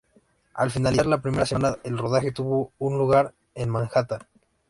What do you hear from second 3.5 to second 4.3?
en Manhattan.